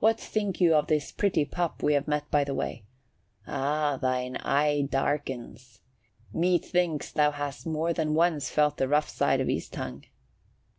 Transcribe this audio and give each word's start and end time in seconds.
What 0.00 0.20
think 0.20 0.60
you 0.60 0.74
of 0.74 0.88
this 0.88 1.10
pretty 1.10 1.46
pup 1.46 1.82
we 1.82 1.94
have 1.94 2.06
met 2.06 2.30
by 2.30 2.44
the 2.44 2.52
way? 2.52 2.84
Ah, 3.46 3.96
thine 3.96 4.36
eye 4.36 4.82
darkens! 4.82 5.80
Methinks 6.30 7.10
thou 7.10 7.30
hast 7.30 7.66
more 7.66 7.94
than 7.94 8.12
once 8.12 8.50
felt 8.50 8.76
the 8.76 8.86
rough 8.86 9.08
side 9.08 9.40
of 9.40 9.48
his 9.48 9.70
tongue." 9.70 10.04